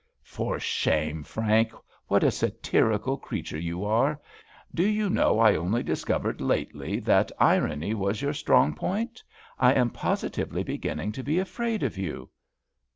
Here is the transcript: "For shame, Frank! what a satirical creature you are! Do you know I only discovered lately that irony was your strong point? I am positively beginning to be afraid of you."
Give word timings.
"For 0.23 0.59
shame, 0.59 1.21
Frank! 1.21 1.73
what 2.07 2.23
a 2.23 2.31
satirical 2.31 3.17
creature 3.17 3.59
you 3.59 3.85
are! 3.85 4.19
Do 4.73 4.83
you 4.83 5.11
know 5.11 5.37
I 5.37 5.55
only 5.55 5.83
discovered 5.83 6.41
lately 6.41 6.99
that 7.01 7.31
irony 7.39 7.93
was 7.93 8.19
your 8.19 8.33
strong 8.33 8.73
point? 8.73 9.21
I 9.59 9.73
am 9.75 9.91
positively 9.91 10.63
beginning 10.63 11.11
to 11.11 11.23
be 11.23 11.37
afraid 11.37 11.83
of 11.83 11.99
you." 11.99 12.31